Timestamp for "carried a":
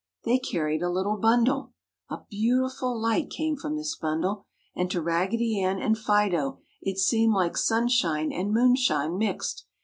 0.39-0.89